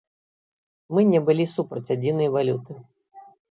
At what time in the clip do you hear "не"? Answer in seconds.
1.11-1.19